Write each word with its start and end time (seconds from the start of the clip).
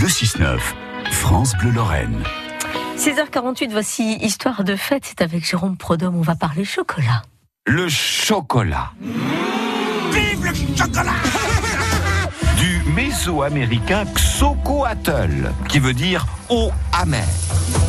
Le 0.00 0.06
6-9, 0.06 0.58
France 1.10 1.52
Bleu 1.58 1.72
Lorraine. 1.72 2.22
6h48, 2.96 3.68
voici 3.70 4.16
Histoire 4.22 4.64
de 4.64 4.74
fête. 4.74 5.02
C'est 5.04 5.20
avec 5.20 5.44
Jérôme 5.44 5.76
Prodhomme. 5.76 6.16
On 6.16 6.22
va 6.22 6.36
parler 6.36 6.64
chocolat. 6.64 7.20
Le 7.66 7.86
chocolat. 7.86 8.92
Vive 9.02 10.42
le 10.42 10.54
chocolat 10.74 11.12
Du 12.56 12.82
méso-américain 12.94 14.04
Xocoatl, 14.14 15.52
qui 15.68 15.78
veut 15.78 15.92
dire 15.92 16.24
eau 16.48 16.70
amère. 16.94 17.28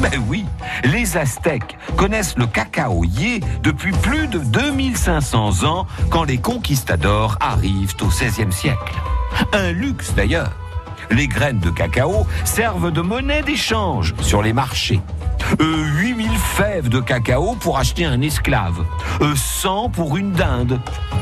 Ben 0.00 0.24
oui, 0.28 0.46
les 0.84 1.18
Aztèques 1.18 1.76
connaissent 1.98 2.38
le 2.38 2.46
cacaoyer 2.46 3.40
depuis 3.62 3.92
plus 3.92 4.28
de 4.28 4.38
2500 4.38 5.64
ans 5.64 5.86
quand 6.08 6.24
les 6.24 6.38
conquistadors 6.38 7.36
arrivent 7.40 7.96
au 8.00 8.06
XVIe 8.06 8.50
siècle. 8.50 8.94
Un 9.52 9.72
luxe 9.72 10.14
d'ailleurs. 10.14 10.52
Les 11.10 11.26
graines 11.26 11.60
de 11.60 11.70
cacao 11.70 12.26
servent 12.44 12.90
de 12.90 13.00
monnaie 13.00 13.42
d'échange 13.42 14.14
sur 14.20 14.42
les 14.42 14.52
marchés. 14.52 15.00
Euh, 15.60 15.84
8000 16.00 16.30
fèves 16.36 16.88
de 16.88 17.00
cacao 17.00 17.56
pour 17.60 17.78
acheter 17.78 18.04
un 18.04 18.20
esclave. 18.20 18.84
Euh, 19.22 19.34
100 19.34 19.90
pour 19.90 20.16
une 20.16 20.32
dinde. 20.32 20.80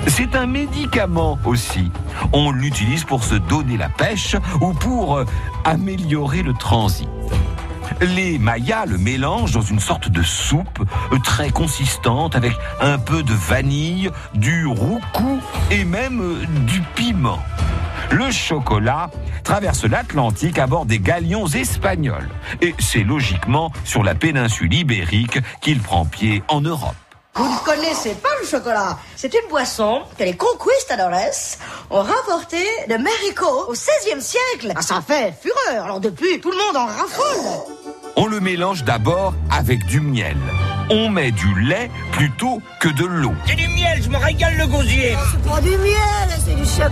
C'est 0.08 0.34
un 0.34 0.46
médicament 0.46 1.38
aussi. 1.44 1.90
On 2.32 2.50
l'utilise 2.50 3.04
pour 3.04 3.22
se 3.22 3.34
donner 3.34 3.76
la 3.76 3.88
pêche 3.88 4.36
ou 4.60 4.72
pour 4.72 5.16
euh, 5.16 5.24
améliorer 5.64 6.42
le 6.42 6.54
transit. 6.54 7.08
Les 8.00 8.38
Mayas 8.38 8.86
le 8.86 8.98
mélangent 8.98 9.52
dans 9.52 9.62
une 9.62 9.80
sorte 9.80 10.10
de 10.10 10.22
soupe 10.22 10.84
euh, 11.12 11.18
très 11.24 11.50
consistante 11.50 12.36
avec 12.36 12.52
un 12.80 12.98
peu 12.98 13.22
de 13.22 13.32
vanille, 13.32 14.10
du 14.34 14.66
roucou 14.66 15.40
et 15.70 15.84
même 15.84 16.20
euh, 16.20 16.44
du 16.66 16.82
piment. 16.94 17.38
Le 18.10 18.30
chocolat 18.30 19.10
traverse 19.42 19.84
l'Atlantique 19.84 20.58
à 20.58 20.66
bord 20.66 20.86
des 20.86 20.98
galions 20.98 21.46
espagnols. 21.46 22.28
Et 22.60 22.74
c'est 22.78 23.04
logiquement 23.04 23.72
sur 23.84 24.02
la 24.02 24.14
péninsule 24.14 24.72
ibérique 24.72 25.38
qu'il 25.60 25.80
prend 25.80 26.04
pied 26.04 26.42
en 26.48 26.60
Europe. 26.60 26.94
Vous 27.34 27.44
ne 27.44 27.58
connaissez 27.58 28.14
pas 28.14 28.30
le 28.40 28.46
chocolat. 28.46 28.98
C'est 29.14 29.34
une 29.34 29.48
boisson 29.50 30.02
que 30.18 30.24
les 30.24 30.34
conquistadores 30.34 31.10
ont 31.90 32.02
rapportée 32.02 32.66
de 32.88 32.94
Mexico 32.94 33.46
au 33.68 33.72
XVIe 33.72 34.22
siècle. 34.22 34.72
Ah, 34.74 34.80
ça 34.80 35.02
fait 35.06 35.34
fureur. 35.38 35.84
Alors 35.84 36.00
depuis, 36.00 36.40
tout 36.40 36.50
le 36.50 36.56
monde 36.56 36.76
en 36.76 36.86
raffole. 36.86 37.74
On 38.16 38.26
le 38.26 38.40
mélange 38.40 38.84
d'abord 38.84 39.34
avec 39.50 39.84
du 39.84 40.00
miel. 40.00 40.38
On 40.88 41.10
met 41.10 41.30
du 41.32 41.60
lait 41.60 41.90
plutôt 42.12 42.62
que 42.80 42.88
de 42.88 43.04
l'eau. 43.04 43.34
C'est 43.46 43.56
du 43.56 43.68
miel, 43.68 44.02
je 44.02 44.08
me 44.08 44.16
régale 44.16 44.56
le 44.56 44.66
gosier 44.66 45.14
C'est 45.32 45.50
pas 45.50 45.60
du 45.60 45.76
miel, 45.76 46.15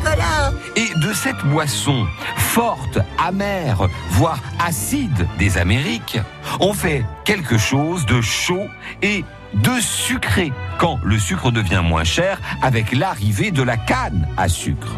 chocolat. 0.04 0.52
Et 0.76 0.88
de 0.98 1.12
cette 1.12 1.44
boisson 1.46 2.06
forte, 2.36 2.98
amère, 3.18 3.88
voire 4.10 4.38
acide 4.64 5.26
des 5.38 5.58
Amériques, 5.58 6.18
on 6.60 6.72
fait 6.72 7.04
quelque 7.24 7.58
chose 7.58 8.06
de 8.06 8.20
chaud 8.20 8.66
et 9.02 9.24
de 9.54 9.80
sucré 9.80 10.52
quand 10.78 10.98
le 11.04 11.18
sucre 11.18 11.50
devient 11.50 11.82
moins 11.84 12.04
cher 12.04 12.40
avec 12.62 12.92
l'arrivée 12.92 13.50
de 13.50 13.62
la 13.62 13.76
canne 13.76 14.26
à 14.36 14.48
sucre. 14.48 14.96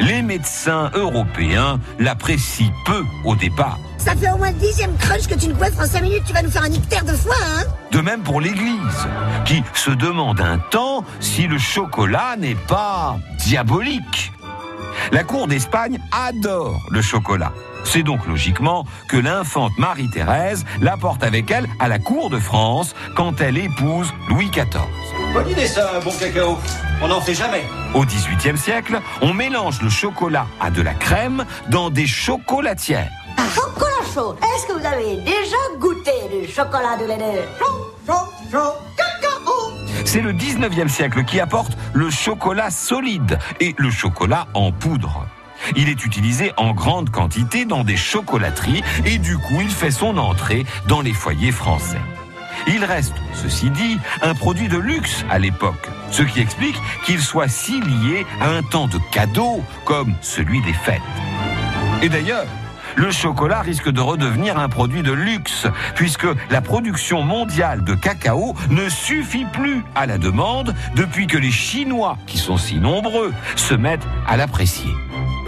Les 0.00 0.22
médecins 0.22 0.90
européens 0.94 1.78
l'apprécient 1.98 2.72
peu 2.84 3.04
au 3.24 3.36
départ. 3.36 3.78
Ça 3.98 4.14
fait 4.16 4.30
au 4.30 4.36
moins 4.36 4.50
le 4.50 4.56
dixième 4.56 4.94
crunch 4.96 5.26
que 5.26 5.34
tu 5.34 5.48
nous 5.48 5.54
coiffes 5.54 5.78
en 5.78 5.86
cinq 5.86 6.02
minutes. 6.02 6.24
Tu 6.26 6.32
vas 6.32 6.42
nous 6.42 6.50
faire 6.50 6.64
un 6.64 6.72
ictère 6.72 7.04
de 7.04 7.12
foie, 7.12 7.34
hein? 7.40 7.64
Même 8.04 8.22
pour 8.22 8.40
l'Église, 8.40 9.08
qui 9.46 9.64
se 9.72 9.90
demande 9.90 10.40
un 10.40 10.58
temps 10.58 11.04
si 11.20 11.46
le 11.46 11.58
chocolat 11.58 12.36
n'est 12.38 12.54
pas 12.54 13.16
diabolique. 13.38 14.32
La 15.10 15.24
cour 15.24 15.48
d'Espagne 15.48 15.98
adore 16.12 16.80
le 16.90 17.02
chocolat. 17.02 17.52
C'est 17.84 18.02
donc 18.02 18.26
logiquement 18.26 18.86
que 19.08 19.16
l'infante 19.16 19.72
Marie-Thérèse 19.78 20.64
l'apporte 20.80 21.22
avec 21.22 21.50
elle 21.50 21.66
à 21.80 21.88
la 21.88 21.98
cour 21.98 22.30
de 22.30 22.38
France 22.38 22.94
quand 23.16 23.40
elle 23.40 23.58
épouse 23.58 24.12
Louis 24.28 24.50
XIV. 24.50 24.80
Bonne 25.32 25.48
idée 25.48 25.66
ça, 25.66 25.90
un 25.96 26.00
bon 26.00 26.12
cacao. 26.12 26.58
On 27.02 27.08
n'en 27.08 27.20
fait 27.20 27.34
jamais. 27.34 27.64
Au 27.94 28.04
XVIIIe 28.04 28.56
siècle, 28.56 29.00
on 29.20 29.34
mélange 29.34 29.82
le 29.82 29.90
chocolat 29.90 30.46
à 30.60 30.70
de 30.70 30.82
la 30.82 30.94
crème 30.94 31.44
dans 31.70 31.90
des 31.90 32.06
chocolatières. 32.06 33.10
Un 33.36 33.48
chocolat 33.48 33.93
Est-ce 34.16 34.66
que 34.68 34.78
vous 34.78 34.86
avez 34.86 35.16
déjà 35.22 35.56
goûté 35.80 36.12
du 36.30 36.46
chocolat 36.46 36.96
de 36.96 37.04
lait 37.04 37.48
chaud, 37.58 37.90
chaud, 38.06 38.12
chaud, 38.52 38.72
cacao? 38.96 39.72
C'est 40.04 40.20
le 40.20 40.32
19e 40.32 40.86
siècle 40.86 41.24
qui 41.24 41.40
apporte 41.40 41.72
le 41.94 42.10
chocolat 42.10 42.70
solide 42.70 43.40
et 43.58 43.74
le 43.76 43.90
chocolat 43.90 44.46
en 44.54 44.70
poudre. 44.70 45.26
Il 45.74 45.88
est 45.88 46.04
utilisé 46.04 46.52
en 46.56 46.74
grande 46.74 47.10
quantité 47.10 47.64
dans 47.64 47.82
des 47.82 47.96
chocolateries 47.96 48.84
et 49.04 49.18
du 49.18 49.36
coup 49.36 49.60
il 49.60 49.70
fait 49.70 49.90
son 49.90 50.16
entrée 50.16 50.64
dans 50.86 51.00
les 51.00 51.12
foyers 51.12 51.50
français. 51.50 52.00
Il 52.68 52.84
reste, 52.84 53.16
ceci 53.34 53.68
dit, 53.70 53.98
un 54.22 54.34
produit 54.34 54.68
de 54.68 54.78
luxe 54.78 55.24
à 55.28 55.40
l'époque, 55.40 55.88
ce 56.12 56.22
qui 56.22 56.38
explique 56.38 56.76
qu'il 57.04 57.20
soit 57.20 57.48
si 57.48 57.80
lié 57.80 58.24
à 58.40 58.50
un 58.50 58.62
temps 58.62 58.86
de 58.86 58.98
cadeaux 59.10 59.60
comme 59.84 60.14
celui 60.20 60.62
des 60.62 60.72
fêtes. 60.72 61.02
Et 62.00 62.08
d'ailleurs, 62.08 62.46
le 62.96 63.10
chocolat 63.10 63.60
risque 63.60 63.88
de 63.88 64.00
redevenir 64.00 64.58
un 64.58 64.68
produit 64.68 65.02
de 65.02 65.12
luxe, 65.12 65.66
puisque 65.94 66.26
la 66.50 66.60
production 66.60 67.22
mondiale 67.22 67.84
de 67.84 67.94
cacao 67.94 68.54
ne 68.70 68.88
suffit 68.88 69.46
plus 69.52 69.84
à 69.94 70.06
la 70.06 70.18
demande 70.18 70.74
depuis 70.96 71.26
que 71.26 71.38
les 71.38 71.50
Chinois, 71.50 72.16
qui 72.26 72.38
sont 72.38 72.56
si 72.56 72.76
nombreux, 72.76 73.32
se 73.56 73.74
mettent 73.74 74.06
à 74.26 74.36
l'apprécier. 74.36 74.92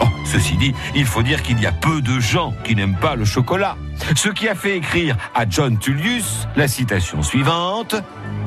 Oh, 0.01 0.07
ceci 0.25 0.57
dit, 0.57 0.75
il 0.95 1.07
faut 1.07 1.23
dire 1.23 1.43
qu'il 1.43 1.61
y 1.61 1.67
a 1.67 1.73
peu 1.73 2.03
de 2.03 2.21
gens 2.21 2.53
qui 2.65 2.75
n'aiment 2.75 2.97
pas 2.97 3.15
le 3.15 3.25
chocolat. 3.25 3.77
Ce 4.15 4.29
qui 4.29 4.49
a 4.49 4.55
fait 4.55 4.77
écrire 4.77 5.17
à 5.35 5.49
John 5.49 5.79
Tullius 5.79 6.47
la 6.57 6.69
citation 6.69 7.23
suivante 7.23 7.97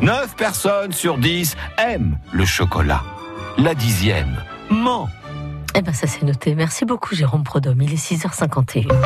9 0.01 0.35
personnes 0.35 0.93
sur 0.93 1.17
10 1.17 1.57
aiment 1.77 2.17
le 2.31 2.45
chocolat. 2.45 3.03
La 3.57 3.73
dixième 3.73 4.37
ment. 4.69 5.09
Eh 5.75 5.81
ben, 5.81 5.93
ça 5.93 6.07
c'est 6.07 6.23
noté. 6.23 6.55
Merci 6.55 6.85
beaucoup, 6.85 7.15
Jérôme 7.15 7.43
Prodhomme. 7.43 7.81
Il 7.81 7.93
est 7.93 7.95
6h51. 7.95 8.89